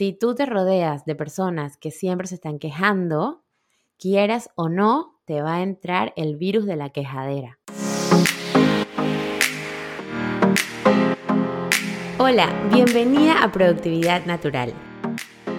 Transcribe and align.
Si 0.00 0.14
tú 0.14 0.34
te 0.34 0.46
rodeas 0.46 1.04
de 1.04 1.14
personas 1.14 1.76
que 1.76 1.90
siempre 1.90 2.26
se 2.26 2.36
están 2.36 2.58
quejando, 2.58 3.44
quieras 3.98 4.48
o 4.54 4.70
no, 4.70 5.20
te 5.26 5.42
va 5.42 5.56
a 5.56 5.62
entrar 5.62 6.14
el 6.16 6.38
virus 6.38 6.64
de 6.64 6.74
la 6.74 6.88
quejadera. 6.88 7.58
Hola, 12.16 12.48
bienvenida 12.72 13.44
a 13.44 13.52
Productividad 13.52 14.24
Natural. 14.24 14.72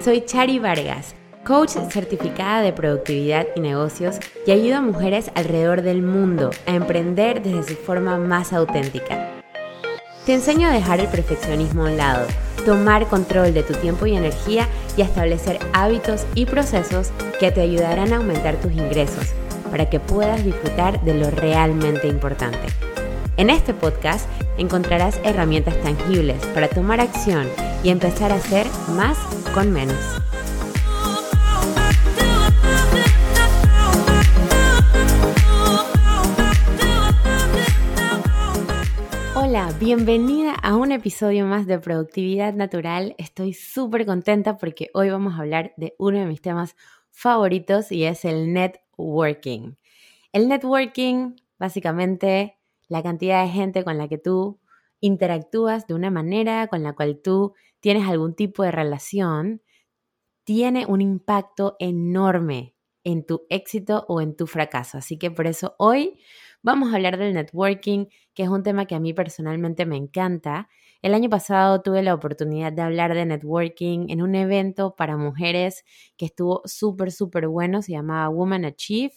Soy 0.00 0.22
Chari 0.22 0.58
Vargas, 0.58 1.14
coach 1.46 1.76
certificada 1.92 2.62
de 2.62 2.72
productividad 2.72 3.46
y 3.54 3.60
negocios 3.60 4.18
y 4.44 4.50
ayudo 4.50 4.78
a 4.78 4.80
mujeres 4.80 5.30
alrededor 5.36 5.82
del 5.82 6.02
mundo 6.02 6.50
a 6.66 6.74
emprender 6.74 7.44
desde 7.44 7.62
su 7.62 7.74
forma 7.76 8.18
más 8.18 8.52
auténtica. 8.52 9.31
Te 10.26 10.34
enseño 10.34 10.68
a 10.68 10.72
dejar 10.72 11.00
el 11.00 11.08
perfeccionismo 11.08 11.82
a 11.82 11.90
un 11.90 11.96
lado 11.96 12.26
tomar 12.64 13.08
control 13.08 13.52
de 13.54 13.64
tu 13.64 13.74
tiempo 13.74 14.06
y 14.06 14.14
energía 14.14 14.68
y 14.96 15.02
establecer 15.02 15.58
hábitos 15.72 16.26
y 16.36 16.46
procesos 16.46 17.10
que 17.40 17.50
te 17.50 17.60
ayudarán 17.60 18.12
a 18.12 18.18
aumentar 18.18 18.54
tus 18.56 18.70
ingresos 18.70 19.32
para 19.68 19.90
que 19.90 19.98
puedas 19.98 20.44
disfrutar 20.44 21.02
de 21.02 21.14
lo 21.14 21.28
realmente 21.30 22.06
importante. 22.06 22.68
En 23.36 23.50
este 23.50 23.74
podcast 23.74 24.28
encontrarás 24.58 25.18
herramientas 25.24 25.74
tangibles 25.82 26.36
para 26.54 26.68
tomar 26.68 27.00
acción 27.00 27.48
y 27.82 27.90
empezar 27.90 28.30
a 28.30 28.36
hacer 28.36 28.68
más 28.94 29.18
con 29.52 29.72
menos. 29.72 30.21
Bienvenida 39.82 40.54
a 40.54 40.76
un 40.76 40.92
episodio 40.92 41.44
más 41.44 41.66
de 41.66 41.76
Productividad 41.76 42.54
Natural. 42.54 43.16
Estoy 43.18 43.52
súper 43.52 44.06
contenta 44.06 44.56
porque 44.56 44.90
hoy 44.94 45.10
vamos 45.10 45.34
a 45.34 45.38
hablar 45.38 45.74
de 45.76 45.96
uno 45.98 46.20
de 46.20 46.26
mis 46.26 46.40
temas 46.40 46.76
favoritos 47.10 47.90
y 47.90 48.04
es 48.04 48.24
el 48.24 48.52
networking. 48.52 49.72
El 50.32 50.48
networking, 50.48 51.34
básicamente, 51.58 52.60
la 52.86 53.02
cantidad 53.02 53.42
de 53.42 53.50
gente 53.50 53.82
con 53.82 53.98
la 53.98 54.06
que 54.06 54.18
tú 54.18 54.60
interactúas 55.00 55.88
de 55.88 55.94
una 55.94 56.12
manera 56.12 56.68
con 56.68 56.84
la 56.84 56.92
cual 56.92 57.20
tú 57.20 57.54
tienes 57.80 58.06
algún 58.08 58.36
tipo 58.36 58.62
de 58.62 58.70
relación, 58.70 59.62
tiene 60.44 60.86
un 60.86 61.00
impacto 61.00 61.74
enorme 61.80 62.76
en 63.02 63.26
tu 63.26 63.46
éxito 63.50 64.04
o 64.06 64.20
en 64.20 64.36
tu 64.36 64.46
fracaso. 64.46 64.98
Así 64.98 65.18
que 65.18 65.32
por 65.32 65.48
eso 65.48 65.74
hoy 65.78 66.20
vamos 66.62 66.92
a 66.92 66.96
hablar 66.96 67.18
del 67.18 67.34
networking, 67.34 68.06
que 68.34 68.42
es 68.44 68.48
un 68.48 68.62
tema 68.62 68.86
que 68.86 68.94
a 68.94 69.00
mí 69.00 69.12
personalmente 69.12 69.86
me 69.86 69.96
encanta. 69.96 70.68
El 71.02 71.14
año 71.14 71.28
pasado 71.28 71.82
tuve 71.82 72.02
la 72.02 72.14
oportunidad 72.14 72.72
de 72.72 72.82
hablar 72.82 73.14
de 73.14 73.26
networking 73.26 74.06
en 74.08 74.22
un 74.22 74.34
evento 74.34 74.94
para 74.94 75.16
mujeres 75.16 75.84
que 76.16 76.26
estuvo 76.26 76.62
súper, 76.64 77.12
súper 77.12 77.48
bueno, 77.48 77.82
se 77.82 77.92
llamaba 77.92 78.28
Woman 78.28 78.64
Achieve, 78.64 79.14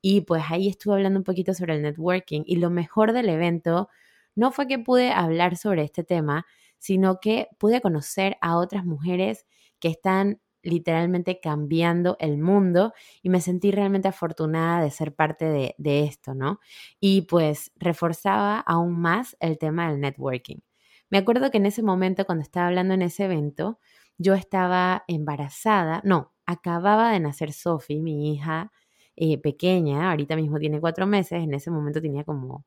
y 0.00 0.22
pues 0.22 0.42
ahí 0.48 0.68
estuve 0.68 0.94
hablando 0.94 1.18
un 1.20 1.24
poquito 1.24 1.52
sobre 1.54 1.74
el 1.74 1.82
networking. 1.82 2.42
Y 2.46 2.56
lo 2.56 2.70
mejor 2.70 3.12
del 3.12 3.28
evento 3.28 3.88
no 4.34 4.52
fue 4.52 4.66
que 4.68 4.78
pude 4.78 5.10
hablar 5.12 5.56
sobre 5.56 5.82
este 5.82 6.04
tema, 6.04 6.46
sino 6.78 7.18
que 7.20 7.48
pude 7.58 7.80
conocer 7.80 8.36
a 8.40 8.56
otras 8.58 8.84
mujeres 8.84 9.46
que 9.80 9.88
están 9.88 10.40
literalmente 10.62 11.40
cambiando 11.40 12.16
el 12.20 12.38
mundo 12.38 12.92
y 13.22 13.30
me 13.30 13.40
sentí 13.40 13.70
realmente 13.70 14.08
afortunada 14.08 14.82
de 14.82 14.90
ser 14.90 15.14
parte 15.14 15.44
de, 15.46 15.74
de 15.78 16.04
esto, 16.04 16.34
¿no? 16.34 16.60
Y 17.00 17.22
pues 17.22 17.72
reforzaba 17.76 18.60
aún 18.60 19.00
más 19.00 19.36
el 19.40 19.58
tema 19.58 19.90
del 19.90 20.00
networking. 20.00 20.58
Me 21.10 21.18
acuerdo 21.18 21.50
que 21.50 21.58
en 21.58 21.66
ese 21.66 21.82
momento, 21.82 22.24
cuando 22.26 22.42
estaba 22.42 22.66
hablando 22.68 22.94
en 22.94 23.02
ese 23.02 23.24
evento, 23.24 23.78
yo 24.18 24.34
estaba 24.34 25.04
embarazada, 25.08 26.00
no, 26.04 26.32
acababa 26.46 27.12
de 27.12 27.20
nacer 27.20 27.52
Sophie, 27.52 28.00
mi 28.00 28.32
hija 28.34 28.72
eh, 29.16 29.38
pequeña, 29.40 30.10
ahorita 30.10 30.36
mismo 30.36 30.58
tiene 30.58 30.80
cuatro 30.80 31.06
meses, 31.06 31.42
en 31.42 31.54
ese 31.54 31.70
momento 31.70 32.00
tenía 32.00 32.24
como 32.24 32.64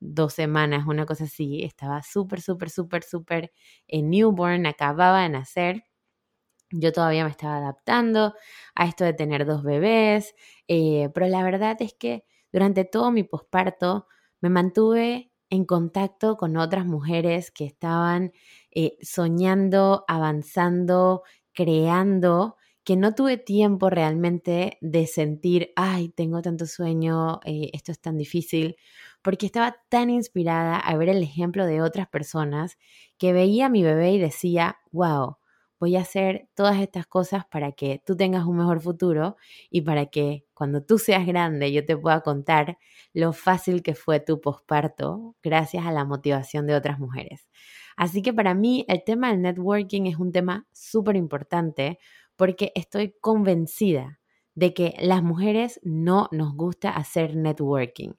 dos 0.00 0.34
semanas, 0.34 0.86
una 0.86 1.06
cosa 1.06 1.24
así, 1.24 1.62
estaba 1.64 2.02
súper, 2.02 2.40
súper, 2.42 2.70
súper, 2.70 3.02
súper 3.04 3.52
en 3.88 4.10
newborn, 4.10 4.66
acababa 4.66 5.22
de 5.22 5.28
nacer 5.30 5.84
yo 6.70 6.92
todavía 6.92 7.24
me 7.24 7.30
estaba 7.30 7.56
adaptando 7.58 8.34
a 8.74 8.86
esto 8.86 9.04
de 9.04 9.12
tener 9.14 9.46
dos 9.46 9.62
bebés, 9.62 10.34
eh, 10.68 11.10
pero 11.14 11.26
la 11.28 11.42
verdad 11.42 11.76
es 11.80 11.94
que 11.94 12.24
durante 12.52 12.84
todo 12.84 13.10
mi 13.10 13.24
posparto 13.24 14.06
me 14.40 14.50
mantuve 14.50 15.32
en 15.50 15.64
contacto 15.64 16.36
con 16.36 16.56
otras 16.56 16.86
mujeres 16.86 17.50
que 17.50 17.64
estaban 17.64 18.32
eh, 18.70 18.96
soñando, 19.00 20.04
avanzando, 20.08 21.22
creando, 21.54 22.56
que 22.84 22.96
no 22.96 23.14
tuve 23.14 23.36
tiempo 23.36 23.90
realmente 23.90 24.78
de 24.80 25.06
sentir, 25.06 25.72
ay, 25.76 26.08
tengo 26.10 26.40
tanto 26.42 26.66
sueño, 26.66 27.40
eh, 27.44 27.70
esto 27.74 27.92
es 27.92 28.00
tan 28.00 28.16
difícil, 28.16 28.76
porque 29.22 29.46
estaba 29.46 29.76
tan 29.90 30.08
inspirada 30.10 30.78
a 30.78 30.96
ver 30.96 31.10
el 31.10 31.22
ejemplo 31.22 31.66
de 31.66 31.82
otras 31.82 32.08
personas 32.08 32.78
que 33.18 33.32
veía 33.32 33.66
a 33.66 33.68
mi 33.68 33.82
bebé 33.82 34.12
y 34.12 34.18
decía, 34.18 34.78
wow, 34.90 35.36
voy 35.80 35.96
a 35.96 36.00
hacer 36.00 36.48
todas 36.54 36.80
estas 36.80 37.06
cosas 37.06 37.44
para 37.46 37.72
que 37.72 38.02
tú 38.04 38.16
tengas 38.16 38.44
un 38.46 38.58
mejor 38.58 38.80
futuro 38.80 39.36
y 39.70 39.82
para 39.82 40.06
que 40.06 40.44
cuando 40.54 40.82
tú 40.82 40.98
seas 40.98 41.26
grande 41.26 41.72
yo 41.72 41.84
te 41.84 41.96
pueda 41.96 42.20
contar 42.22 42.78
lo 43.12 43.32
fácil 43.32 43.82
que 43.82 43.94
fue 43.94 44.20
tu 44.20 44.40
posparto 44.40 45.36
gracias 45.42 45.86
a 45.86 45.92
la 45.92 46.04
motivación 46.04 46.66
de 46.66 46.74
otras 46.74 46.98
mujeres. 46.98 47.48
Así 47.96 48.22
que 48.22 48.32
para 48.32 48.54
mí 48.54 48.84
el 48.88 49.02
tema 49.04 49.30
del 49.30 49.42
networking 49.42 50.06
es 50.06 50.18
un 50.18 50.32
tema 50.32 50.66
súper 50.72 51.16
importante 51.16 51.98
porque 52.36 52.72
estoy 52.74 53.14
convencida 53.20 54.20
de 54.54 54.74
que 54.74 54.94
las 55.00 55.22
mujeres 55.22 55.80
no 55.82 56.28
nos 56.32 56.54
gusta 56.54 56.90
hacer 56.90 57.36
networking. 57.36 58.12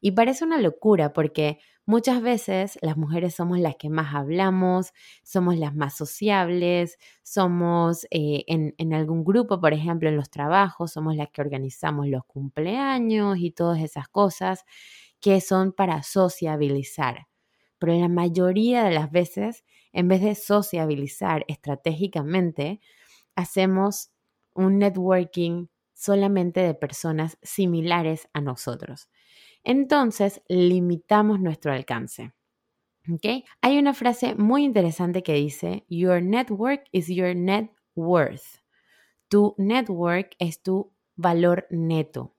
Y 0.00 0.12
parece 0.12 0.44
una 0.44 0.58
locura 0.58 1.12
porque 1.12 1.58
Muchas 1.84 2.22
veces 2.22 2.78
las 2.80 2.96
mujeres 2.96 3.34
somos 3.34 3.58
las 3.58 3.74
que 3.74 3.90
más 3.90 4.14
hablamos, 4.14 4.92
somos 5.24 5.56
las 5.58 5.74
más 5.74 5.96
sociables, 5.96 6.96
somos 7.24 8.04
eh, 8.10 8.44
en, 8.46 8.72
en, 8.78 8.94
algún 8.94 9.24
grupo, 9.24 9.60
por 9.60 9.72
ejemplo, 9.72 10.08
en 10.08 10.16
los 10.16 10.30
trabajos, 10.30 10.92
somos 10.92 11.16
las 11.16 11.30
que 11.30 11.40
organizamos 11.40 12.06
los 12.06 12.24
cumpleaños 12.24 13.38
y 13.38 13.50
todas 13.50 13.80
esas 13.82 14.06
cosas 14.08 14.64
que 15.20 15.40
son 15.40 15.72
para 15.72 16.04
sociabilizar. 16.04 17.26
Pero 17.78 17.94
la 17.98 18.08
mayoría 18.08 18.84
de 18.84 18.92
las 18.92 19.10
veces, 19.10 19.64
en 19.92 20.06
vez 20.06 20.22
de 20.22 20.36
sociabilizar 20.36 21.44
estratégicamente, 21.48 22.80
hacemos 23.34 24.12
un 24.54 24.78
networking 24.78 25.66
solamente 25.94 26.60
de 26.60 26.74
personas 26.74 27.38
similares 27.42 28.28
a 28.32 28.40
nosotros 28.40 29.08
entonces 29.64 30.42
limitamos 30.48 31.40
nuestro 31.40 31.72
alcance. 31.72 32.32
Hay 33.60 33.78
una 33.78 33.94
frase 33.94 34.34
muy 34.34 34.64
interesante 34.64 35.22
que 35.22 35.34
dice, 35.34 35.84
Your 35.88 36.22
network 36.22 36.84
is 36.92 37.08
your 37.08 37.34
net 37.34 37.70
worth. 37.94 38.62
Tu 39.28 39.54
network 39.58 40.34
es 40.38 40.62
tu 40.62 40.92
valor 41.16 41.66
neto. 41.70 42.36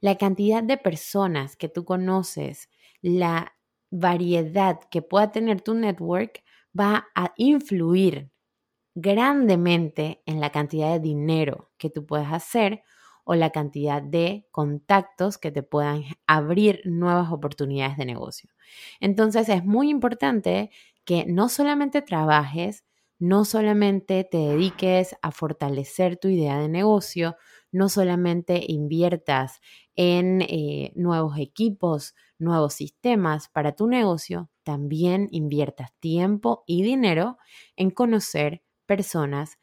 La 0.00 0.16
cantidad 0.16 0.62
de 0.62 0.76
personas 0.76 1.56
que 1.56 1.68
tú 1.68 1.84
conoces, 1.84 2.68
la 3.02 3.54
variedad 3.90 4.80
que 4.90 5.02
pueda 5.02 5.32
tener 5.32 5.60
tu 5.60 5.74
network 5.74 6.42
va 6.78 7.08
a 7.14 7.32
influir 7.36 8.30
grandemente 8.94 10.22
en 10.26 10.40
la 10.40 10.50
cantidad 10.50 10.92
de 10.92 11.00
dinero 11.00 11.70
que 11.78 11.90
tú 11.90 12.04
puedes 12.04 12.28
hacer 12.32 12.82
o 13.30 13.34
la 13.34 13.50
cantidad 13.50 14.00
de 14.02 14.46
contactos 14.50 15.36
que 15.36 15.50
te 15.52 15.62
puedan 15.62 16.02
abrir 16.26 16.80
nuevas 16.86 17.30
oportunidades 17.30 17.98
de 17.98 18.06
negocio. 18.06 18.48
Entonces 19.00 19.50
es 19.50 19.64
muy 19.66 19.90
importante 19.90 20.70
que 21.04 21.26
no 21.26 21.50
solamente 21.50 22.00
trabajes, 22.00 22.84
no 23.18 23.44
solamente 23.44 24.24
te 24.24 24.38
dediques 24.38 25.14
a 25.20 25.30
fortalecer 25.30 26.16
tu 26.16 26.28
idea 26.28 26.58
de 26.58 26.68
negocio, 26.70 27.36
no 27.70 27.90
solamente 27.90 28.62
inviertas 28.66 29.60
en 29.94 30.40
eh, 30.42 30.92
nuevos 30.94 31.36
equipos, 31.38 32.14
nuevos 32.38 32.72
sistemas 32.74 33.48
para 33.48 33.72
tu 33.72 33.88
negocio, 33.88 34.48
también 34.62 35.28
inviertas 35.32 35.92
tiempo 36.00 36.64
y 36.66 36.82
dinero 36.82 37.36
en 37.76 37.90
conocer 37.90 38.62
personas 38.86 39.58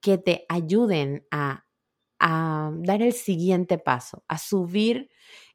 que 0.00 0.18
te 0.18 0.46
ayuden 0.48 1.26
a 1.32 1.65
a 2.18 2.70
dar 2.74 3.02
el 3.02 3.12
siguiente 3.12 3.78
paso, 3.78 4.24
a 4.28 4.38
subir 4.38 5.10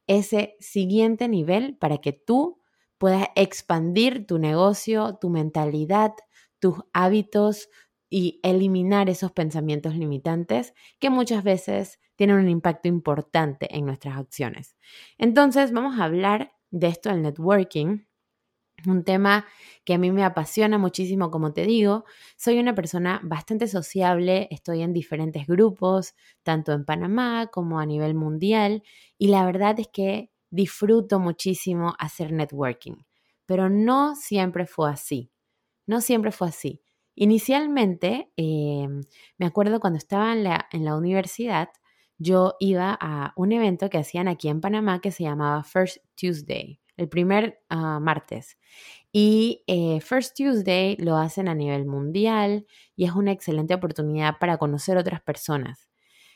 ese 0.06 0.56
siguiente 0.60 1.28
nivel 1.28 1.76
para 1.76 1.98
que 1.98 2.12
tú 2.12 2.60
puedas 2.98 3.28
expandir 3.36 4.26
tu 4.26 4.38
negocio, 4.38 5.18
tu 5.20 5.30
mentalidad, 5.30 6.12
tus 6.58 6.76
hábitos 6.92 7.68
y 8.08 8.40
eliminar 8.42 9.08
esos 9.08 9.32
pensamientos 9.32 9.96
limitantes 9.96 10.74
que 11.00 11.10
muchas 11.10 11.42
veces 11.44 11.98
tienen 12.16 12.36
un 12.36 12.48
impacto 12.48 12.88
importante 12.88 13.74
en 13.76 13.86
nuestras 13.86 14.18
acciones. 14.18 14.76
Entonces, 15.18 15.72
vamos 15.72 15.98
a 15.98 16.04
hablar 16.04 16.52
de 16.70 16.88
esto 16.88 17.08
del 17.08 17.22
networking, 17.22 18.00
un 18.86 19.04
tema 19.04 19.46
que 19.84 19.94
a 19.94 19.98
mí 19.98 20.10
me 20.12 20.24
apasiona 20.24 20.78
muchísimo, 20.78 21.30
como 21.30 21.52
te 21.52 21.64
digo. 21.64 22.04
Soy 22.36 22.58
una 22.58 22.74
persona 22.74 23.20
bastante 23.24 23.68
sociable, 23.68 24.48
estoy 24.50 24.82
en 24.82 24.92
diferentes 24.92 25.46
grupos, 25.46 26.14
tanto 26.42 26.72
en 26.72 26.84
Panamá 26.84 27.48
como 27.52 27.80
a 27.80 27.86
nivel 27.86 28.14
mundial, 28.14 28.82
y 29.18 29.28
la 29.28 29.44
verdad 29.44 29.78
es 29.80 29.88
que 29.88 30.30
disfruto 30.50 31.18
muchísimo 31.18 31.94
hacer 31.98 32.32
networking, 32.32 32.96
pero 33.46 33.70
no 33.70 34.14
siempre 34.14 34.66
fue 34.66 34.90
así, 34.90 35.32
no 35.86 36.00
siempre 36.00 36.32
fue 36.32 36.48
así. 36.48 36.82
Inicialmente, 37.14 38.30
eh, 38.36 38.88
me 39.38 39.46
acuerdo 39.46 39.80
cuando 39.80 39.98
estaba 39.98 40.32
en 40.32 40.44
la, 40.44 40.68
en 40.72 40.84
la 40.84 40.96
universidad, 40.96 41.68
yo 42.18 42.54
iba 42.60 42.96
a 43.00 43.32
un 43.36 43.52
evento 43.52 43.90
que 43.90 43.98
hacían 43.98 44.28
aquí 44.28 44.48
en 44.48 44.60
Panamá 44.60 45.00
que 45.00 45.10
se 45.10 45.24
llamaba 45.24 45.64
First 45.64 45.98
Tuesday 46.14 46.81
el 47.02 47.08
primer 47.08 47.62
ah, 47.68 48.00
martes. 48.00 48.56
Y 49.12 49.62
eh, 49.66 50.00
First 50.00 50.36
Tuesday 50.36 50.96
lo 50.96 51.16
hacen 51.16 51.48
a 51.48 51.54
nivel 51.54 51.84
mundial 51.84 52.66
y 52.96 53.04
es 53.04 53.12
una 53.12 53.32
excelente 53.32 53.74
oportunidad 53.74 54.38
para 54.38 54.56
conocer 54.56 54.96
otras 54.96 55.20
personas. 55.20 55.90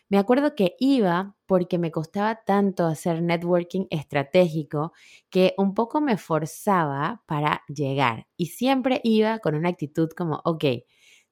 Me 0.09 0.19
acuerdo 0.19 0.55
que 0.55 0.77
iba 0.79 1.35
porque 1.47 1.79
me 1.79 1.91
costaba 1.91 2.45
tanto 2.45 2.87
hacer 2.87 3.23
networking 3.23 3.87
estratégico 3.91 4.93
que 5.31 5.55
un 5.59 5.75
poco 5.75 6.01
me 6.01 6.17
forzaba 6.17 7.25
para 7.27 7.63
llegar 7.67 8.29
y 8.37 8.47
siempre 8.47 9.01
iba 9.03 9.41
con 9.41 9.57
una 9.57 9.71
actitud 9.71 10.11
como, 10.11 10.43
ok, 10.45 10.65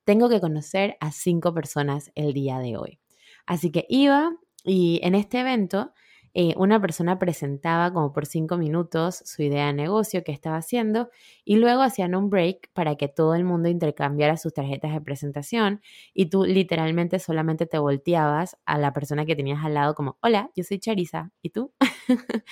tengo 0.03 0.29
que 0.29 0.41
conocer 0.41 0.97
a 1.01 1.13
cinco 1.13 1.55
personas 1.55 2.11
el 2.17 2.33
día 2.33 2.59
de 2.59 2.77
hoy. 2.77 2.99
Así 3.47 3.71
que 3.71 3.87
iba 3.89 4.33
y 4.65 4.99
en 5.05 5.15
este 5.15 5.41
evento 5.41 5.93
eh, 6.37 6.53
una 6.57 6.81
persona 6.81 7.19
presentaba 7.21 7.93
como 7.93 8.13
por 8.13 8.27
cinco 8.27 8.57
minutos 8.59 9.23
su 9.25 9.43
idea 9.43 9.69
de 9.69 9.73
negocio 9.73 10.25
que 10.25 10.33
estaba 10.33 10.57
haciendo 10.57 11.09
y 11.45 11.57
luego 11.57 11.83
hacían 11.83 12.17
un 12.17 12.29
break 12.29 12.71
para 12.73 12.97
que 12.97 13.07
todo 13.07 13.37
el 13.37 13.45
mundo 13.45 13.69
intercambiara 13.69 14.37
sus 14.37 14.53
tarjetas 14.53 14.93
de 14.93 15.01
presentación 15.01 15.81
y 16.13 16.27
tú 16.27 16.45
literalmente 16.45 17.21
solamente 17.21 17.67
te 17.67 17.79
volteabas 17.79 18.57
a 18.67 18.79
la 18.79 18.93
persona 18.93 19.25
que 19.27 19.37
tenías 19.37 19.65
al 19.65 19.75
lado 19.75 19.95
como, 19.95 20.19
hola, 20.23 20.51
yo 20.57 20.65
soy 20.65 20.81
Charisa, 20.81 21.31
¿y 21.41 21.51
tú? 21.51 21.73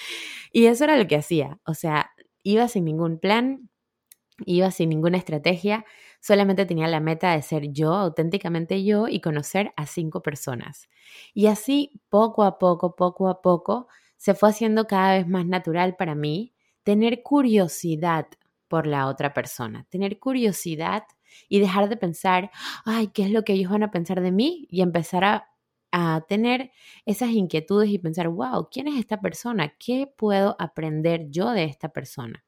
y 0.53 0.67
eso 0.67 0.85
era 0.85 0.97
lo 0.97 1.07
que 1.09 1.17
hacía, 1.17 1.59
o 1.67 1.75
sea, 1.75 2.13
iba 2.45 2.69
sin 2.69 2.85
ningún 2.85 3.19
plan, 3.19 3.69
iba 4.47 4.71
sin 4.71 4.91
ninguna 4.91 5.19
estrategia, 5.19 5.85
solamente 6.23 6.65
tenía 6.67 6.89
la 6.89 7.01
meta 7.01 7.33
de 7.35 7.43
ser 7.43 7.73
yo, 7.73 7.93
auténticamente 7.93 8.85
yo, 8.85 9.09
y 9.09 9.21
conocer 9.21 9.75
a 9.77 9.87
cinco 9.87 10.23
personas. 10.23 10.89
Y 11.35 11.49
así, 11.49 12.01
poco 12.09 12.45
a 12.45 12.59
poco, 12.59 12.97
poco 12.97 13.29
a 13.29 13.43
poco, 13.43 13.89
se 14.17 14.35
fue 14.35 14.51
haciendo 14.51 14.87
cada 14.87 15.15
vez 15.19 15.27
más 15.29 15.47
natural 15.47 15.97
para 15.97 16.15
mí 16.15 16.55
tener 16.85 17.23
curiosidad 17.25 18.29
por 18.69 18.87
la 18.87 19.09
otra 19.09 19.35
persona, 19.35 19.85
tener 19.91 20.19
curiosidad 20.21 21.05
y 21.49 21.61
dejar 21.61 21.89
de 21.89 21.97
pensar, 21.97 22.51
ay, 22.85 23.09
¿qué 23.09 23.25
es 23.25 23.31
lo 23.31 23.43
que 23.45 23.55
ellos 23.55 23.71
van 23.73 23.83
a 23.83 23.91
pensar 23.91 24.21
de 24.21 24.31
mí? 24.33 24.69
Y 24.71 24.83
empezar 24.83 25.25
a, 25.25 25.49
a 25.91 26.25
tener 26.29 26.71
esas 27.05 27.31
inquietudes 27.31 27.91
y 27.91 27.99
pensar, 27.99 28.29
wow, 28.29 28.69
¿quién 28.71 28.89
es 28.89 28.99
esta 28.99 29.21
persona? 29.21 29.75
¿Qué 29.79 30.07
puedo 30.17 30.57
aprender 30.61 31.27
yo 31.31 31.51
de 31.51 31.65
esta 31.65 31.89
persona? 31.91 32.45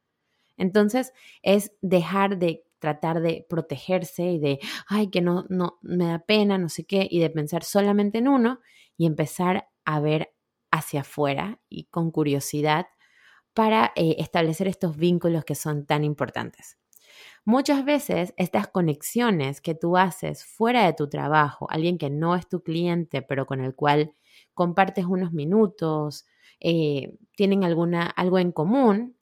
Entonces 0.56 1.12
es 1.43 1.73
dejar 1.82 2.38
de 2.38 2.63
tratar 2.85 3.23
de 3.23 3.47
protegerse 3.49 4.25
y 4.25 4.39
de, 4.39 4.59
ay, 4.87 5.09
que 5.09 5.23
no, 5.23 5.47
no, 5.49 5.79
me 5.81 6.05
da 6.05 6.19
pena, 6.19 6.59
no 6.59 6.69
sé 6.69 6.85
qué, 6.85 7.09
y 7.11 7.19
de 7.19 7.31
pensar 7.31 7.65
solamente 7.65 8.19
en 8.19 8.29
uno 8.29 8.61
y 8.99 9.07
empezar 9.07 9.71
a 9.87 10.01
ver 10.01 10.35
hacia 10.71 11.01
afuera 11.01 11.61
y 11.71 11.85
con 11.85 12.11
curiosidad 12.11 12.89
para 13.55 13.93
eh, 13.97 14.17
establecer 14.19 14.69
estos 14.69 14.99
vínculos 14.99 15.47
que 15.47 15.55
son 15.55 15.87
tan 15.87 16.05
importantes. 16.05 16.77
Muchas 17.47 17.87
veces 17.87 18.35
estas 18.37 18.69
conexiones 18.69 19.63
que 19.63 19.75
tú 19.75 19.97
haces 19.97 20.45
fuera 20.45 20.85
de 20.85 20.93
tu 20.93 21.09
trabajo, 21.09 21.67
alguien 21.71 21.97
que 21.97 22.11
no 22.11 22.35
es 22.35 22.47
tu 22.47 22.63
cliente, 22.63 23.23
pero 23.23 23.47
con 23.47 23.61
el 23.63 23.75
cual 23.75 24.13
compartes 24.53 25.07
unos 25.07 25.33
minutos, 25.33 26.27
eh, 26.61 27.17
tienen 27.35 27.65
alguna, 27.65 28.07
algo 28.07 28.39
en 28.39 28.53
común, 28.53 29.13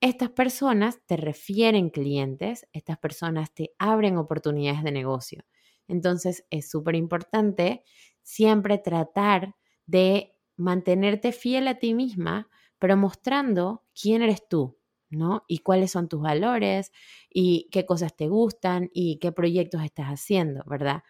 estas 0.00 0.30
personas 0.30 1.00
te 1.06 1.16
refieren 1.16 1.90
clientes, 1.90 2.66
estas 2.72 2.98
personas 2.98 3.52
te 3.54 3.72
abren 3.78 4.18
oportunidades 4.18 4.82
de 4.82 4.92
negocio. 4.92 5.44
Entonces 5.88 6.44
es 6.50 6.68
súper 6.70 6.94
importante 6.96 7.82
siempre 8.22 8.78
tratar 8.78 9.54
de 9.86 10.34
mantenerte 10.56 11.32
fiel 11.32 11.68
a 11.68 11.78
ti 11.78 11.94
misma, 11.94 12.48
pero 12.78 12.96
mostrando 12.96 13.84
quién 14.00 14.22
eres 14.22 14.46
tú, 14.48 14.78
¿no? 15.10 15.44
Y 15.48 15.58
cuáles 15.58 15.92
son 15.92 16.08
tus 16.08 16.20
valores 16.20 16.92
y 17.30 17.68
qué 17.70 17.86
cosas 17.86 18.16
te 18.16 18.28
gustan 18.28 18.90
y 18.92 19.18
qué 19.18 19.32
proyectos 19.32 19.82
estás 19.84 20.06
haciendo, 20.08 20.62
¿verdad? 20.66 21.02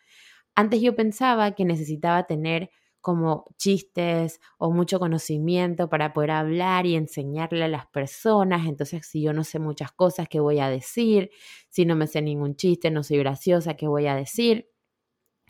Antes 0.55 0.81
yo 0.81 0.97
pensaba 0.97 1.55
que 1.55 1.65
necesitaba 1.65 2.27
tener 2.27 2.71
como 3.07 3.45
chistes 3.57 4.41
o 4.59 4.73
mucho 4.73 4.99
conocimiento 4.99 5.89
para 5.89 6.13
poder 6.13 6.33
hablar 6.33 6.87
y 6.87 6.97
enseñarle 6.97 7.63
a 7.63 7.69
las 7.69 7.87
personas. 7.87 8.67
Entonces, 8.67 9.07
si 9.07 9.23
yo 9.23 9.33
no 9.33 9.45
sé 9.45 9.61
muchas 9.61 9.93
cosas, 9.93 10.29
¿qué 10.29 10.41
voy 10.41 10.59
a 10.59 10.69
decir? 10.69 11.31
Si 11.69 11.85
no 11.85 11.95
me 11.95 12.09
sé 12.09 12.21
ningún 12.21 12.57
chiste, 12.57 12.91
no 12.91 13.05
soy 13.05 13.19
graciosa, 13.19 13.75
¿qué 13.75 13.87
voy 13.87 14.09
a 14.09 14.17
decir? 14.17 14.69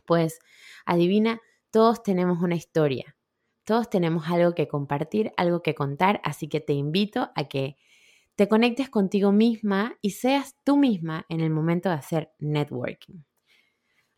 Pues, 0.05 0.39
adivina, 0.85 1.41
todos 1.71 2.03
tenemos 2.03 2.43
una 2.43 2.57
historia. 2.57 3.17
Todos 3.65 3.89
tenemos 3.89 4.29
algo 4.29 4.55
que 4.55 4.69
compartir, 4.69 5.33
algo 5.39 5.63
que 5.63 5.75
contar, 5.75 6.21
así 6.25 6.49
que 6.49 6.61
te 6.61 6.75
invito 6.75 7.31
a 7.35 7.45
que 7.45 7.79
te 8.35 8.49
conectes 8.49 8.91
contigo 8.91 9.33
misma 9.33 9.97
y 10.03 10.11
seas 10.11 10.57
tú 10.63 10.77
misma 10.77 11.25
en 11.31 11.41
el 11.41 11.49
momento 11.49 11.89
de 11.89 11.95
hacer 11.95 12.33
networking. 12.39 13.23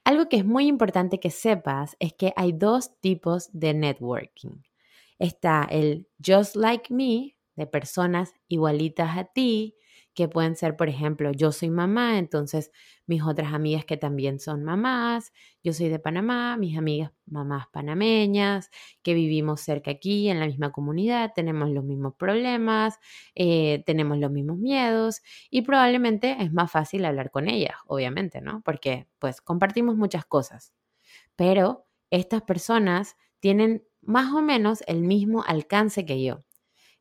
Algo 0.09 0.31
que 0.31 0.39
es 0.39 0.45
muy 0.47 0.69
importante 0.69 1.21
que 1.21 1.29
sepas 1.29 1.95
es 2.01 2.15
que 2.15 2.33
hay 2.35 2.53
dos 2.53 2.99
tipos 3.03 3.51
de 3.53 3.75
networking. 3.75 4.63
Está 5.19 5.69
el 5.71 6.09
just 6.27 6.57
like 6.57 6.91
me, 6.91 7.37
de 7.57 7.67
personas 7.67 8.33
igualitas 8.49 9.19
a 9.19 9.25
ti, 9.25 9.77
que 10.19 10.27
pueden 10.27 10.57
ser, 10.57 10.77
por 10.77 10.89
ejemplo, 10.89 11.31
yo 11.31 11.53
soy 11.53 11.71
mamá, 11.71 12.19
entonces 12.19 12.73
mis 13.07 13.23
otras 13.23 13.53
amigas 13.55 13.85
que 13.85 13.97
también 13.97 14.41
son 14.41 14.65
mamás, 14.65 15.33
yo 15.63 15.73
soy 15.73 15.91
de 15.91 16.01
Panamá, 16.01 16.57
mis 16.57 16.77
amigas 16.77 17.13
mamás 17.25 17.69
panameñas, 17.69 18.69
que 19.05 19.15
vivimos 19.15 19.61
cerca 19.61 19.93
aquí 19.93 20.29
en 20.29 20.41
la 20.41 20.47
misma 20.47 20.73
comunidad, 20.73 21.31
tenemos 21.37 21.71
los 21.71 21.85
mismos 21.85 22.15
problemas, 22.17 22.99
eh, 23.37 23.85
tenemos 23.87 24.19
los 24.19 24.33
mismos 24.33 24.59
miedos 24.59 25.23
y 25.51 25.63
probablemente 25.63 26.37
es 26.41 26.53
más 26.53 26.73
fácil 26.73 27.05
hablar 27.05 27.31
con 27.31 27.49
ellas, 27.49 27.77
obviamente, 27.87 28.41
¿no? 28.41 28.61
Porque 28.65 29.07
pues 29.21 29.41
compartimos 29.41 29.97
muchas 29.97 30.25
cosas, 30.25 30.75
pero 31.37 31.87
estas 32.11 32.43
personas 32.43 33.17
tienen 33.39 33.87
más 34.03 34.33
o 34.33 34.43
menos 34.43 34.83
el 34.89 35.03
mismo 35.03 35.45
alcance 35.47 36.05
que 36.05 36.25
yo. 36.25 36.43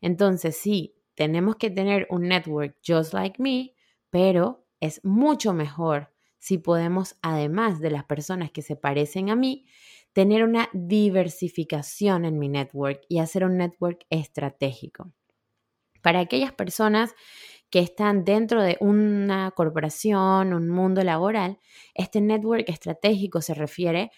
Entonces, 0.01 0.55
sí, 0.55 0.97
tenemos 1.17 1.55
que 1.55 1.71
tener 1.71 2.05
un 2.12 2.27
network 2.27 2.77
just 2.88 3.12
like 3.12 3.41
me, 3.41 3.74
pero 4.12 4.67
es 4.79 5.03
mucho 5.03 5.51
mejor 5.51 6.13
si 6.38 6.59
podemos, 6.59 7.17
además 7.24 7.79
de 7.79 7.89
las 7.89 8.05
personas 8.05 8.51
que 8.51 8.62
se 8.62 8.75
parecen 8.75 9.31
a 9.31 9.36
mí, 9.36 9.65
tener 10.13 10.43
una 10.43 10.69
diversificación 10.74 12.24
en 12.24 12.38
mi 12.38 12.50
network 12.50 13.01
y 13.09 13.17
hacer 13.17 13.43
un 13.43 13.57
network 13.57 14.05
estratégico. 14.12 15.12
Para 16.03 16.19
aquellas 16.19 16.53
personas 16.53 17.15
que 17.71 17.79
están 17.79 18.24
dentro 18.24 18.62
de 18.62 18.77
una 18.79 19.50
corporación, 19.51 20.53
un 20.53 20.69
mundo 20.69 21.03
laboral, 21.03 21.57
este 21.95 22.21
network 22.21 22.69
estratégico 22.69 23.41
se 23.41 23.55
refiere 23.55 24.12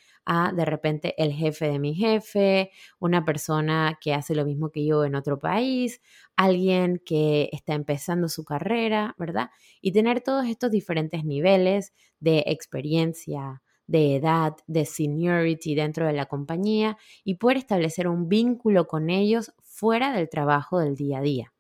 de 0.54 0.66
repente 0.66 1.16
el 1.18 1.34
jefe 1.34 1.68
de 1.70 1.80
mi 1.80 1.96
jefe, 1.96 2.72
una 3.00 3.26
persona 3.26 3.98
que 4.00 4.14
hace 4.14 4.36
lo 4.36 4.46
mismo 4.46 4.70
que 4.70 4.86
yo 4.86 5.04
en 5.04 5.16
otro 5.16 5.40
país, 5.40 6.02
alguien 6.36 7.02
que 7.04 7.50
está 7.52 7.74
empezando 7.74 8.30
su 8.30 8.44
carrera, 8.46 9.16
¿verdad? 9.18 9.50
Y 9.82 9.92
tener 9.92 10.22
todos 10.22 10.48
estos 10.48 10.72
diferentes 10.72 11.26
niveles 11.26 11.94
de 12.20 12.44
experiencia, 12.48 13.62
de 13.88 14.16
edad, 14.18 14.56
de 14.68 14.86
seniority 14.86 15.74
dentro 15.74 16.06
de 16.06 16.14
la 16.14 16.28
compañía 16.28 16.98
y 17.24 17.36
poder 17.36 17.58
establecer 17.58 18.08
un 18.08 18.30
vínculo 18.30 18.86
con 18.88 19.10
ellos 19.10 19.52
fuera 19.64 20.14
del 20.14 20.30
trabajo 20.30 20.80
del 20.80 20.96
día 20.96 21.20
a 21.20 21.22
día. 21.22 21.54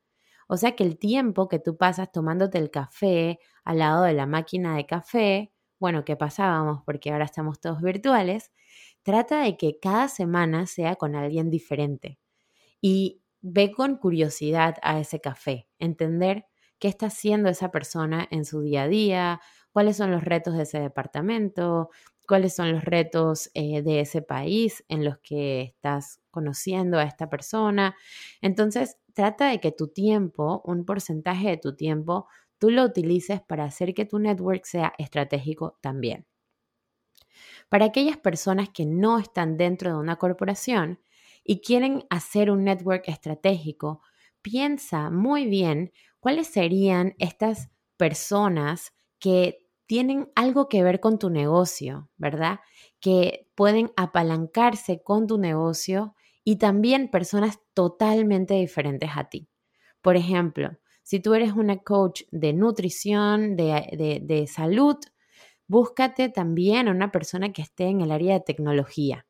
O 0.47 0.57
sea 0.57 0.75
que 0.75 0.83
el 0.83 0.97
tiempo 0.97 1.47
que 1.47 1.59
tú 1.59 1.77
pasas 1.77 2.11
tomándote 2.11 2.57
el 2.59 2.71
café 2.71 3.39
al 3.63 3.79
lado 3.79 4.03
de 4.03 4.13
la 4.13 4.25
máquina 4.27 4.75
de 4.75 4.85
café, 4.85 5.51
bueno, 5.79 6.05
que 6.05 6.15
pasábamos 6.15 6.83
porque 6.85 7.11
ahora 7.11 7.25
estamos 7.25 7.59
todos 7.59 7.81
virtuales, 7.81 8.51
trata 9.03 9.43
de 9.43 9.57
que 9.57 9.79
cada 9.79 10.07
semana 10.07 10.65
sea 10.67 10.95
con 10.95 11.15
alguien 11.15 11.49
diferente 11.49 12.19
y 12.81 13.21
ve 13.41 13.71
con 13.71 13.97
curiosidad 13.97 14.77
a 14.81 14.99
ese 14.99 15.21
café, 15.21 15.67
entender 15.79 16.45
qué 16.79 16.87
está 16.87 17.07
haciendo 17.07 17.49
esa 17.49 17.71
persona 17.71 18.27
en 18.31 18.45
su 18.45 18.61
día 18.61 18.83
a 18.83 18.87
día, 18.87 19.41
cuáles 19.71 19.97
son 19.97 20.11
los 20.11 20.23
retos 20.23 20.55
de 20.55 20.63
ese 20.63 20.79
departamento, 20.79 21.89
cuáles 22.27 22.55
son 22.55 22.71
los 22.71 22.83
retos 22.83 23.49
eh, 23.53 23.81
de 23.81 24.01
ese 24.01 24.21
país 24.21 24.83
en 24.87 25.03
los 25.03 25.17
que 25.19 25.61
estás 25.61 26.21
conociendo 26.31 26.99
a 26.99 27.03
esta 27.03 27.29
persona. 27.29 27.95
Entonces, 28.41 28.97
trata 29.13 29.49
de 29.49 29.59
que 29.59 29.71
tu 29.71 29.87
tiempo, 29.87 30.61
un 30.63 30.85
porcentaje 30.85 31.49
de 31.49 31.57
tu 31.57 31.75
tiempo, 31.75 32.27
tú 32.59 32.69
lo 32.69 32.83
utilices 32.83 33.41
para 33.41 33.65
hacer 33.65 33.93
que 33.93 34.05
tu 34.05 34.19
network 34.19 34.65
sea 34.65 34.93
estratégico 34.99 35.77
también. 35.81 36.27
Para 37.69 37.85
aquellas 37.85 38.17
personas 38.17 38.69
que 38.69 38.85
no 38.85 39.19
están 39.19 39.57
dentro 39.57 39.91
de 39.91 39.97
una 39.97 40.17
corporación 40.17 40.99
y 41.43 41.61
quieren 41.61 42.05
hacer 42.09 42.51
un 42.51 42.63
network 42.63 43.07
estratégico, 43.07 44.01
piensa 44.41 45.09
muy 45.09 45.45
bien 45.47 45.91
cuáles 46.19 46.47
serían 46.47 47.15
estas 47.19 47.69
personas 47.97 48.93
que 49.19 49.65
tienen 49.85 50.29
algo 50.35 50.69
que 50.69 50.83
ver 50.83 50.99
con 50.99 51.17
tu 51.17 51.29
negocio, 51.29 52.09
¿verdad? 52.17 52.59
Que 52.99 53.47
pueden 53.55 53.91
apalancarse 53.97 55.01
con 55.01 55.25
tu 55.27 55.37
negocio 55.37 56.15
y 56.43 56.57
también 56.57 57.09
personas 57.09 57.59
totalmente 57.73 58.53
diferentes 58.53 59.09
a 59.15 59.29
ti. 59.29 59.49
Por 60.01 60.15
ejemplo, 60.15 60.77
si 61.09 61.19
tú 61.19 61.33
eres 61.33 61.53
una 61.53 61.77
coach 61.77 62.21
de 62.29 62.53
nutrición, 62.53 63.55
de, 63.55 64.45
salud, 64.47 64.95
búscate 65.67 66.29
también 66.29 66.87
a 66.87 66.91
una 66.91 67.11
persona 67.11 67.51
que 67.51 67.63
esté 67.63 67.85
en 67.85 68.01
el 68.01 68.11
área 68.11 68.35
de 68.35 68.41
tecnología 68.41 69.25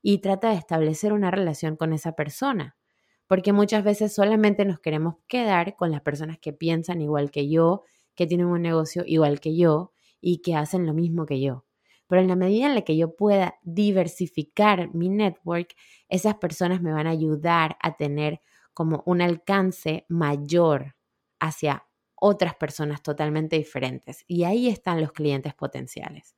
y 0.00 0.22
trata 0.22 0.48
de 0.48 0.56
establecer 0.56 1.12
una 1.12 1.30
relación 1.30 1.76
con 1.76 1.92
esa 1.92 2.12
persona. 2.12 2.78
Porque 3.26 3.52
muchas 3.52 3.84
veces 3.84 4.14
solamente 4.14 4.64
nos 4.64 4.80
queremos 4.80 5.16
quedar 5.26 5.76
con 5.76 5.90
las 5.90 6.00
personas 6.00 6.38
que 6.38 6.54
piensan 6.54 7.02
igual 7.02 7.30
que 7.30 7.50
yo, 7.50 7.82
que 8.14 8.26
tienen 8.26 8.46
un 8.46 8.62
negocio 8.62 9.02
igual 9.06 9.38
que 9.38 9.54
yo 9.54 9.92
y 10.22 10.40
que 10.40 10.56
hacen 10.56 10.86
lo 10.86 10.94
mismo 10.94 11.26
que 11.26 11.42
yo. 11.42 11.66
Pero 12.06 12.22
en 12.22 12.28
la 12.28 12.36
medida 12.36 12.68
en 12.68 12.74
la 12.74 12.80
que 12.80 12.96
yo 12.96 13.16
pueda 13.16 13.58
diversificar 13.64 14.94
mi 14.94 15.10
network, 15.10 15.74
esas 16.08 16.36
personas 16.36 16.80
me 16.80 16.94
van 16.94 17.06
a 17.06 17.10
ayudar 17.10 17.76
a 17.82 17.98
tener 17.98 18.40
como 18.72 19.02
un 19.04 19.20
alcance 19.20 20.06
mayor 20.08 20.94
hacia 21.40 21.86
otras 22.16 22.54
personas 22.56 23.02
totalmente 23.02 23.56
diferentes. 23.56 24.24
Y 24.26 24.44
ahí 24.44 24.68
están 24.68 25.00
los 25.00 25.12
clientes 25.12 25.54
potenciales. 25.54 26.36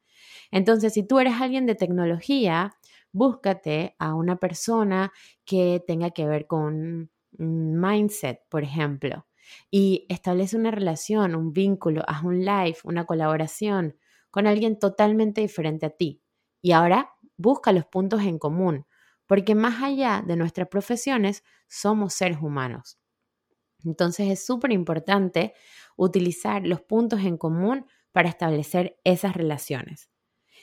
Entonces, 0.50 0.92
si 0.94 1.02
tú 1.06 1.18
eres 1.20 1.34
alguien 1.40 1.66
de 1.66 1.74
tecnología, 1.74 2.74
búscate 3.12 3.96
a 3.98 4.14
una 4.14 4.36
persona 4.36 5.12
que 5.44 5.82
tenga 5.86 6.10
que 6.10 6.26
ver 6.26 6.46
con 6.46 7.10
mindset, 7.38 8.40
por 8.48 8.62
ejemplo, 8.62 9.26
y 9.70 10.06
establece 10.08 10.56
una 10.56 10.70
relación, 10.70 11.34
un 11.34 11.52
vínculo, 11.52 12.02
haz 12.06 12.22
un 12.24 12.40
live, 12.44 12.76
una 12.84 13.04
colaboración 13.06 13.96
con 14.30 14.46
alguien 14.46 14.78
totalmente 14.78 15.40
diferente 15.40 15.86
a 15.86 15.90
ti. 15.90 16.22
Y 16.62 16.72
ahora 16.72 17.12
busca 17.36 17.72
los 17.72 17.86
puntos 17.86 18.22
en 18.22 18.38
común, 18.38 18.86
porque 19.26 19.54
más 19.54 19.82
allá 19.82 20.22
de 20.26 20.36
nuestras 20.36 20.68
profesiones, 20.68 21.42
somos 21.68 22.14
seres 22.14 22.38
humanos. 22.42 22.99
Entonces 23.84 24.28
es 24.30 24.44
súper 24.44 24.72
importante 24.72 25.54
utilizar 25.96 26.66
los 26.66 26.80
puntos 26.80 27.20
en 27.20 27.36
común 27.36 27.86
para 28.12 28.28
establecer 28.28 28.98
esas 29.04 29.34
relaciones. 29.34 30.10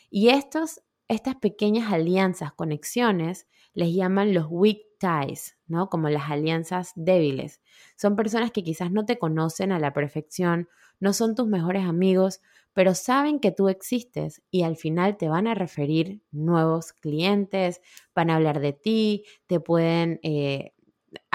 Y 0.09 0.29
estos, 0.29 0.81
estas 1.07 1.35
pequeñas 1.35 1.91
alianzas, 1.91 2.53
conexiones, 2.53 3.47
les 3.73 3.93
llaman 3.93 4.33
los 4.33 4.47
weak 4.49 4.79
ties, 4.99 5.57
¿no? 5.67 5.89
Como 5.89 6.09
las 6.09 6.29
alianzas 6.29 6.93
débiles. 6.95 7.61
Son 7.95 8.15
personas 8.15 8.51
que 8.51 8.63
quizás 8.63 8.91
no 8.91 9.05
te 9.05 9.19
conocen 9.19 9.71
a 9.71 9.79
la 9.79 9.93
perfección, 9.93 10.67
no 10.99 11.13
son 11.13 11.35
tus 11.35 11.47
mejores 11.47 11.85
amigos, 11.85 12.41
pero 12.73 12.93
saben 12.95 13.39
que 13.39 13.51
tú 13.51 13.69
existes 13.69 14.41
y 14.51 14.63
al 14.63 14.75
final 14.75 15.17
te 15.17 15.29
van 15.29 15.47
a 15.47 15.55
referir 15.55 16.21
nuevos 16.31 16.93
clientes, 16.93 17.81
van 18.13 18.29
a 18.29 18.35
hablar 18.35 18.59
de 18.59 18.73
ti, 18.73 19.25
te 19.47 19.59
pueden 19.59 20.19
eh, 20.23 20.73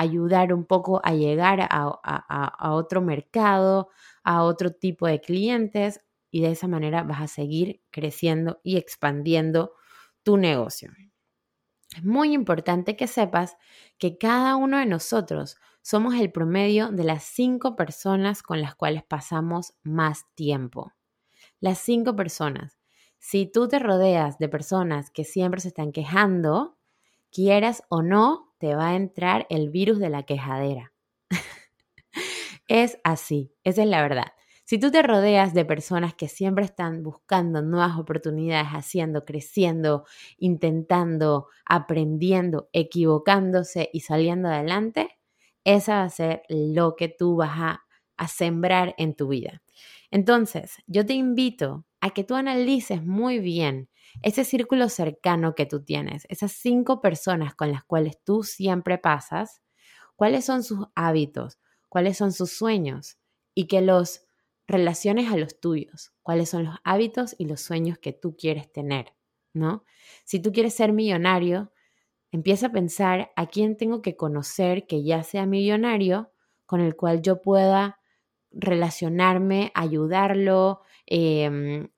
ayudar 0.02 0.52
un 0.52 0.64
poco 0.64 1.00
a 1.04 1.14
llegar 1.14 1.66
a, 1.70 2.72
otro 2.72 3.02
mercado, 3.02 3.88
a 4.22 4.42
otro 4.42 4.72
tipo 4.72 5.06
de 5.06 5.20
clientes 5.20 6.00
y 6.30 6.42
de 6.42 6.52
esa 6.52 6.68
manera 6.68 7.02
vas 7.02 7.20
a 7.22 7.28
seguir 7.28 7.82
creciendo 7.90 8.60
y 8.62 8.76
expandiendo 8.76 9.74
tu 10.22 10.36
negocio. 10.36 10.92
Es 11.96 12.04
muy 12.04 12.32
importante 12.32 12.96
que 12.96 13.06
sepas 13.06 13.56
que 13.98 14.16
cada 14.16 14.56
uno 14.56 14.78
de 14.78 14.86
nosotros 14.86 15.56
somos 15.82 16.14
el 16.14 16.30
promedio 16.32 16.90
de 16.90 17.04
las 17.04 17.24
cinco 17.24 17.76
personas 17.76 18.42
con 18.42 18.60
las 18.60 18.74
cuales 18.74 19.02
pasamos 19.02 19.74
más 19.82 20.24
tiempo 20.34 20.92
las 21.62 21.78
cinco 21.78 22.14
personas. 22.16 22.78
Si 23.18 23.46
tú 23.46 23.68
te 23.68 23.78
rodeas 23.78 24.38
de 24.38 24.48
personas 24.48 25.10
que 25.10 25.24
siempre 25.24 25.60
se 25.60 25.68
están 25.68 25.92
quejando, 25.92 26.76
quieras 27.30 27.84
o 27.88 28.02
no, 28.02 28.51
te 28.62 28.76
va 28.76 28.90
a 28.90 28.94
entrar 28.94 29.44
el 29.50 29.70
virus 29.70 29.98
de 29.98 30.08
la 30.08 30.22
quejadera. 30.22 30.92
es 32.68 32.96
así, 33.02 33.52
esa 33.64 33.82
es 33.82 33.88
la 33.88 34.00
verdad. 34.02 34.34
Si 34.62 34.78
tú 34.78 34.92
te 34.92 35.02
rodeas 35.02 35.52
de 35.52 35.64
personas 35.64 36.14
que 36.14 36.28
siempre 36.28 36.64
están 36.64 37.02
buscando 37.02 37.60
nuevas 37.60 37.98
oportunidades, 37.98 38.68
haciendo, 38.68 39.24
creciendo, 39.24 40.04
intentando, 40.38 41.48
aprendiendo, 41.64 42.68
equivocándose 42.72 43.90
y 43.92 43.98
saliendo 43.98 44.48
adelante, 44.48 45.18
esa 45.64 45.96
va 45.96 46.04
a 46.04 46.10
ser 46.10 46.42
lo 46.48 46.94
que 46.94 47.08
tú 47.08 47.34
vas 47.34 47.58
a, 47.58 47.84
a 48.16 48.28
sembrar 48.28 48.94
en 48.96 49.16
tu 49.16 49.26
vida. 49.26 49.60
Entonces, 50.12 50.76
yo 50.86 51.04
te 51.04 51.14
invito 51.14 51.84
a 52.02 52.10
que 52.10 52.24
tú 52.24 52.34
analices 52.34 53.02
muy 53.02 53.38
bien 53.38 53.88
ese 54.22 54.44
círculo 54.44 54.88
cercano 54.88 55.54
que 55.54 55.66
tú 55.66 55.84
tienes, 55.84 56.26
esas 56.28 56.50
cinco 56.52 57.00
personas 57.00 57.54
con 57.54 57.70
las 57.70 57.84
cuales 57.84 58.18
tú 58.22 58.42
siempre 58.42 58.98
pasas, 58.98 59.62
cuáles 60.16 60.44
son 60.44 60.64
sus 60.64 60.88
hábitos, 60.96 61.60
cuáles 61.88 62.18
son 62.18 62.32
sus 62.32 62.50
sueños 62.50 63.18
y 63.54 63.68
que 63.68 63.80
los 63.80 64.26
relaciones 64.66 65.30
a 65.30 65.36
los 65.36 65.60
tuyos, 65.60 66.12
cuáles 66.22 66.50
son 66.50 66.64
los 66.64 66.74
hábitos 66.82 67.36
y 67.38 67.46
los 67.46 67.60
sueños 67.60 67.98
que 67.98 68.12
tú 68.12 68.36
quieres 68.36 68.70
tener, 68.72 69.14
¿no? 69.54 69.84
Si 70.24 70.40
tú 70.40 70.52
quieres 70.52 70.74
ser 70.74 70.92
millonario, 70.92 71.72
empieza 72.32 72.66
a 72.66 72.72
pensar 72.72 73.30
a 73.36 73.46
quién 73.46 73.76
tengo 73.76 74.02
que 74.02 74.16
conocer 74.16 74.88
que 74.88 75.04
ya 75.04 75.22
sea 75.22 75.46
millonario, 75.46 76.32
con 76.66 76.80
el 76.80 76.96
cual 76.96 77.22
yo 77.22 77.40
pueda 77.40 78.00
relacionarme, 78.54 79.72
ayudarlo, 79.74 80.82
em, 81.06 81.88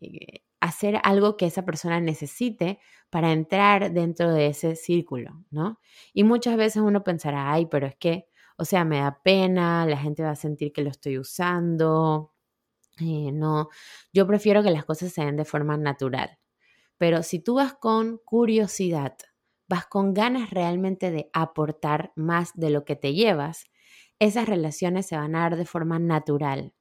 eh, 0.00 0.42
hacer 0.60 0.98
algo 1.04 1.36
que 1.36 1.46
esa 1.46 1.64
persona 1.64 2.00
necesite 2.00 2.78
para 3.10 3.32
entrar 3.32 3.92
dentro 3.92 4.32
de 4.32 4.46
ese 4.48 4.76
círculo, 4.76 5.44
¿no? 5.50 5.78
Y 6.12 6.24
muchas 6.24 6.56
veces 6.56 6.82
uno 6.82 7.04
pensará, 7.04 7.52
ay, 7.52 7.66
pero 7.66 7.86
es 7.86 7.96
que, 7.96 8.26
o 8.56 8.64
sea, 8.64 8.84
me 8.84 8.98
da 9.00 9.20
pena, 9.22 9.86
la 9.86 9.98
gente 9.98 10.22
va 10.22 10.30
a 10.30 10.36
sentir 10.36 10.72
que 10.72 10.82
lo 10.82 10.90
estoy 10.90 11.18
usando. 11.18 12.32
Eh, 13.00 13.32
no, 13.32 13.68
yo 14.12 14.26
prefiero 14.26 14.62
que 14.62 14.70
las 14.70 14.84
cosas 14.84 15.12
se 15.12 15.24
den 15.24 15.36
de 15.36 15.44
forma 15.44 15.76
natural. 15.76 16.38
Pero 16.98 17.22
si 17.22 17.40
tú 17.40 17.54
vas 17.56 17.74
con 17.74 18.18
curiosidad, 18.24 19.16
vas 19.68 19.86
con 19.86 20.14
ganas 20.14 20.50
realmente 20.50 21.10
de 21.10 21.30
aportar 21.32 22.12
más 22.16 22.52
de 22.54 22.70
lo 22.70 22.84
que 22.84 22.96
te 22.96 23.14
llevas, 23.14 23.66
esas 24.18 24.48
relaciones 24.48 25.06
se 25.06 25.16
van 25.16 25.34
a 25.36 25.40
dar 25.40 25.56
de 25.56 25.66
forma 25.66 25.98
natural. 25.98 26.72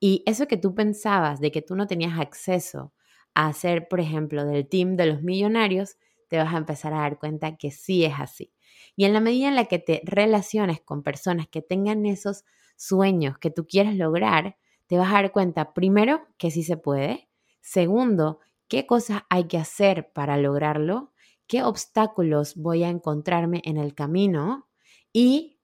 Y 0.00 0.22
eso 0.26 0.48
que 0.48 0.56
tú 0.56 0.74
pensabas 0.74 1.40
de 1.40 1.52
que 1.52 1.62
tú 1.62 1.76
no 1.76 1.86
tenías 1.86 2.18
acceso 2.18 2.92
a 3.34 3.52
ser, 3.52 3.88
por 3.88 4.00
ejemplo, 4.00 4.44
del 4.44 4.68
team 4.68 4.96
de 4.96 5.06
los 5.06 5.22
millonarios, 5.22 5.96
te 6.28 6.38
vas 6.38 6.54
a 6.54 6.58
empezar 6.58 6.94
a 6.94 7.00
dar 7.00 7.18
cuenta 7.18 7.56
que 7.56 7.70
sí 7.70 8.04
es 8.04 8.14
así. 8.18 8.52
Y 8.96 9.04
en 9.04 9.12
la 9.12 9.20
medida 9.20 9.48
en 9.48 9.56
la 9.56 9.66
que 9.66 9.78
te 9.78 10.00
relaciones 10.04 10.80
con 10.80 11.02
personas 11.02 11.48
que 11.48 11.62
tengan 11.62 12.06
esos 12.06 12.44
sueños 12.76 13.38
que 13.38 13.50
tú 13.50 13.66
quieres 13.66 13.96
lograr, 13.96 14.56
te 14.86 14.96
vas 14.96 15.10
a 15.10 15.14
dar 15.14 15.32
cuenta, 15.32 15.74
primero, 15.74 16.26
que 16.38 16.50
sí 16.50 16.62
se 16.62 16.76
puede. 16.76 17.28
Segundo, 17.60 18.40
qué 18.68 18.86
cosas 18.86 19.22
hay 19.28 19.44
que 19.44 19.58
hacer 19.58 20.12
para 20.12 20.36
lograrlo, 20.36 21.12
qué 21.46 21.62
obstáculos 21.62 22.56
voy 22.56 22.84
a 22.84 22.88
encontrarme 22.88 23.60
en 23.64 23.76
el 23.76 23.94
camino 23.94 24.68
y 25.12 25.58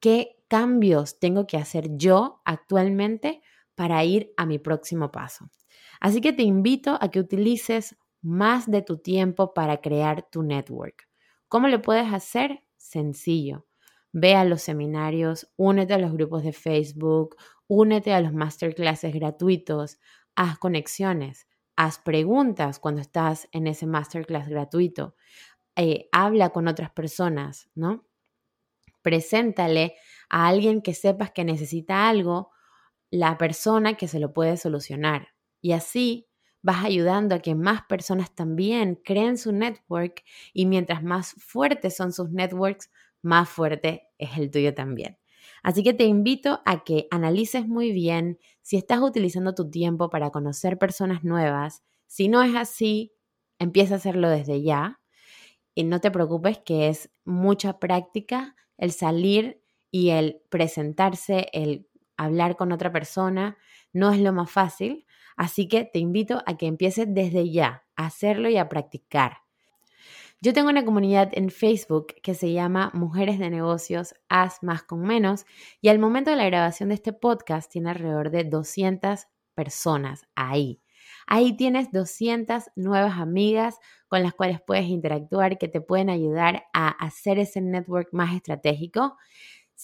qué 0.00 0.33
cambios 0.48 1.18
tengo 1.18 1.46
que 1.46 1.56
hacer 1.56 1.96
yo 1.96 2.40
actualmente 2.44 3.42
para 3.74 4.04
ir 4.04 4.32
a 4.36 4.46
mi 4.46 4.58
próximo 4.58 5.10
paso. 5.10 5.50
Así 6.00 6.20
que 6.20 6.32
te 6.32 6.42
invito 6.42 6.98
a 7.00 7.10
que 7.10 7.20
utilices 7.20 7.96
más 8.22 8.70
de 8.70 8.82
tu 8.82 8.98
tiempo 8.98 9.52
para 9.54 9.80
crear 9.80 10.28
tu 10.30 10.42
network. 10.42 11.08
¿Cómo 11.48 11.68
lo 11.68 11.82
puedes 11.82 12.12
hacer? 12.12 12.64
Sencillo. 12.76 13.66
Ve 14.12 14.34
a 14.34 14.44
los 14.44 14.62
seminarios, 14.62 15.52
únete 15.56 15.94
a 15.94 15.98
los 15.98 16.12
grupos 16.12 16.42
de 16.44 16.52
Facebook, 16.52 17.36
únete 17.66 18.12
a 18.12 18.20
los 18.20 18.32
masterclasses 18.32 19.12
gratuitos, 19.12 19.98
haz 20.36 20.58
conexiones, 20.58 21.48
haz 21.76 21.98
preguntas 21.98 22.78
cuando 22.78 23.00
estás 23.00 23.48
en 23.52 23.66
ese 23.66 23.86
masterclass 23.86 24.48
gratuito, 24.48 25.16
eh, 25.76 26.08
habla 26.12 26.50
con 26.50 26.68
otras 26.68 26.90
personas, 26.92 27.68
¿no? 27.74 28.04
Preséntale 29.02 29.96
a 30.28 30.48
alguien 30.48 30.82
que 30.82 30.94
sepas 30.94 31.30
que 31.32 31.44
necesita 31.44 32.08
algo, 32.08 32.50
la 33.10 33.38
persona 33.38 33.94
que 33.94 34.08
se 34.08 34.18
lo 34.18 34.32
puede 34.32 34.56
solucionar. 34.56 35.28
Y 35.60 35.72
así 35.72 36.28
vas 36.62 36.84
ayudando 36.84 37.34
a 37.34 37.40
que 37.40 37.54
más 37.54 37.82
personas 37.82 38.34
también 38.34 39.00
creen 39.04 39.36
su 39.36 39.52
network 39.52 40.24
y 40.52 40.66
mientras 40.66 41.02
más 41.02 41.34
fuertes 41.38 41.96
son 41.96 42.12
sus 42.12 42.30
networks, 42.30 42.90
más 43.22 43.48
fuerte 43.48 44.08
es 44.18 44.38
el 44.38 44.50
tuyo 44.50 44.74
también. 44.74 45.18
Así 45.62 45.82
que 45.82 45.94
te 45.94 46.04
invito 46.04 46.60
a 46.64 46.84
que 46.84 47.06
analices 47.10 47.66
muy 47.66 47.92
bien 47.92 48.38
si 48.62 48.76
estás 48.76 49.00
utilizando 49.00 49.54
tu 49.54 49.70
tiempo 49.70 50.10
para 50.10 50.30
conocer 50.30 50.78
personas 50.78 51.24
nuevas. 51.24 51.82
Si 52.06 52.28
no 52.28 52.42
es 52.42 52.54
así, 52.54 53.12
empieza 53.58 53.94
a 53.94 53.96
hacerlo 53.98 54.28
desde 54.28 54.62
ya. 54.62 55.00
Y 55.74 55.84
no 55.84 56.00
te 56.00 56.10
preocupes 56.10 56.58
que 56.58 56.88
es 56.88 57.10
mucha 57.24 57.78
práctica 57.78 58.56
el 58.78 58.92
salir 58.92 59.62
y 59.94 60.10
el 60.10 60.42
presentarse, 60.48 61.46
el 61.52 61.86
hablar 62.16 62.56
con 62.56 62.72
otra 62.72 62.90
persona, 62.90 63.56
no 63.92 64.10
es 64.10 64.18
lo 64.18 64.32
más 64.32 64.50
fácil. 64.50 65.06
Así 65.36 65.68
que 65.68 65.84
te 65.84 66.00
invito 66.00 66.42
a 66.46 66.56
que 66.56 66.66
empieces 66.66 67.06
desde 67.08 67.48
ya 67.52 67.84
a 67.94 68.06
hacerlo 68.06 68.48
y 68.48 68.56
a 68.56 68.68
practicar. 68.68 69.42
Yo 70.40 70.52
tengo 70.52 70.68
una 70.68 70.84
comunidad 70.84 71.30
en 71.34 71.48
Facebook 71.48 72.08
que 72.24 72.34
se 72.34 72.52
llama 72.52 72.90
Mujeres 72.92 73.38
de 73.38 73.50
Negocios, 73.50 74.16
Haz 74.28 74.64
más 74.64 74.82
con 74.82 75.00
menos, 75.00 75.46
y 75.80 75.90
al 75.90 76.00
momento 76.00 76.32
de 76.32 76.38
la 76.38 76.46
grabación 76.46 76.88
de 76.88 76.96
este 76.96 77.12
podcast 77.12 77.70
tiene 77.70 77.90
alrededor 77.90 78.32
de 78.32 78.42
200 78.42 79.28
personas 79.54 80.26
ahí. 80.34 80.80
Ahí 81.28 81.56
tienes 81.56 81.92
200 81.92 82.64
nuevas 82.74 83.20
amigas 83.20 83.78
con 84.08 84.24
las 84.24 84.34
cuales 84.34 84.60
puedes 84.60 84.86
interactuar 84.86 85.56
que 85.56 85.68
te 85.68 85.80
pueden 85.80 86.10
ayudar 86.10 86.64
a 86.72 86.88
hacer 86.88 87.38
ese 87.38 87.60
network 87.60 88.08
más 88.10 88.34
estratégico. 88.34 89.16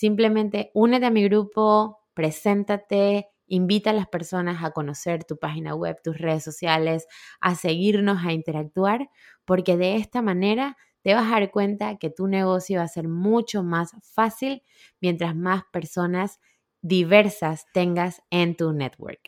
Simplemente 0.01 0.71
únete 0.73 1.05
a 1.05 1.11
mi 1.11 1.23
grupo, 1.25 1.99
preséntate, 2.15 3.29
invita 3.47 3.91
a 3.91 3.93
las 3.93 4.09
personas 4.09 4.65
a 4.65 4.71
conocer 4.71 5.25
tu 5.25 5.37
página 5.37 5.75
web, 5.75 6.01
tus 6.03 6.17
redes 6.17 6.43
sociales, 6.43 7.07
a 7.43 7.55
seguirnos, 7.55 8.25
a 8.25 8.33
interactuar, 8.33 9.11
porque 9.45 9.77
de 9.77 9.97
esta 9.97 10.23
manera 10.23 10.79
te 11.03 11.13
vas 11.13 11.27
a 11.27 11.33
dar 11.33 11.51
cuenta 11.51 11.99
que 11.99 12.09
tu 12.09 12.29
negocio 12.29 12.79
va 12.79 12.85
a 12.85 12.89
ser 12.89 13.09
mucho 13.09 13.63
más 13.63 13.91
fácil 14.03 14.63
mientras 15.03 15.37
más 15.37 15.65
personas 15.71 16.41
diversas 16.81 17.67
tengas 17.75 18.23
en 18.31 18.57
tu 18.57 18.73
network. 18.73 19.21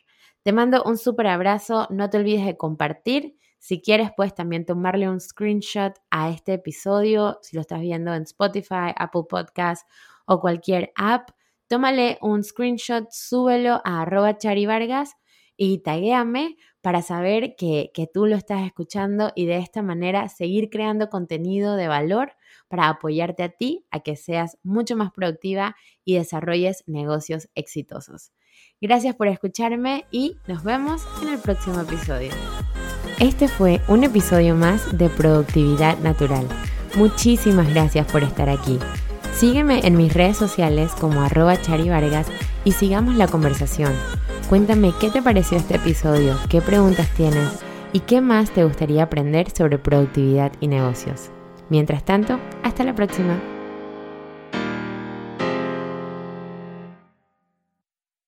Te 0.43 0.53
mando 0.53 0.85
un 0.85 0.97
súper 0.97 1.27
abrazo, 1.27 1.87
no 1.91 2.09
te 2.09 2.17
olvides 2.17 2.47
de 2.47 2.57
compartir. 2.57 3.37
Si 3.59 3.83
quieres, 3.83 4.11
puedes 4.17 4.35
también 4.35 4.65
tomarle 4.65 5.11
un 5.11 5.21
screenshot 5.21 5.93
a 6.11 6.31
este 6.31 6.55
episodio, 6.55 7.39
si 7.43 7.57
lo 7.57 7.61
estás 7.61 7.81
viendo 7.81 8.15
en 8.15 8.23
Spotify, 8.23 8.95
Apple 8.97 9.25
Podcast 9.29 9.87
o 10.33 10.41
cualquier 10.41 10.93
app 10.97 11.31
tómale 11.69 12.19
un 12.21 12.43
screenshot, 12.43 13.07
súbelo 13.11 13.81
a 13.85 14.03
arroba 14.03 14.37
charivargas 14.37 15.15
y 15.57 15.79
taguéame 15.79 16.57
para 16.81 17.03
saber 17.03 17.55
que, 17.57 17.91
que 17.95 18.07
tú 18.07 18.27
lo 18.27 18.37
estás 18.37 18.67
escuchando 18.67 19.33
y 19.35 19.47
de 19.47 19.59
esta 19.59 19.83
manera 19.83 20.29
seguir 20.29 20.69
creando 20.71 21.09
contenido 21.09 21.77
de 21.77 21.89
valor 21.89 22.33
para 22.69 22.89
apoyarte 22.89 23.43
a 23.43 23.49
ti 23.51 23.87
a 23.91 24.01
que 24.01 24.17
seas 24.17 24.59
mucho 24.63 24.97
más 24.97 25.13
productiva 25.13 25.77
y 26.05 26.17
desarrolles 26.17 26.83
negocios 26.87 27.49
exitosos. 27.55 28.33
Gracias 28.81 29.15
por 29.15 29.29
escucharme 29.29 30.07
y 30.11 30.37
nos 30.47 30.65
vemos 30.65 31.07
en 31.23 31.29
el 31.29 31.39
próximo 31.39 31.81
episodio. 31.81 32.33
Este 33.21 33.47
fue 33.49 33.81
un 33.89 34.05
episodio 34.05 34.57
más 34.57 34.97
de 34.99 35.09
Productividad 35.09 35.99
Natural. 35.99 36.47
Muchísimas 36.97 37.73
gracias 37.73 38.11
por 38.11 38.23
estar 38.23 38.49
aquí. 38.49 38.79
Sígueme 39.33 39.81
en 39.87 39.97
mis 39.97 40.13
redes 40.13 40.37
sociales 40.37 40.93
como 41.01 41.23
arroba 41.23 41.61
charivargas 41.61 42.29
y 42.65 42.73
sigamos 42.73 43.17
la 43.17 43.27
conversación. 43.27 43.93
Cuéntame 44.49 44.93
qué 45.01 45.11
te 45.11 45.23
pareció 45.23 45.59
este 45.59 45.77
episodio, 45.77 46.37
qué 46.49 46.61
preguntas 46.61 47.09
tienes 47.17 47.65
y 47.93 48.01
qué 48.01 48.21
más 48.21 48.51
te 48.51 48.65
gustaría 48.65 49.05
aprender 49.05 49.51
sobre 49.51 49.79
productividad 49.79 50.53
y 50.61 50.69
negocios. 50.69 51.31
Mientras 51.71 52.05
tanto, 52.05 52.39
hasta 52.63 52.85
la 52.85 52.95
próxima. 52.95 53.52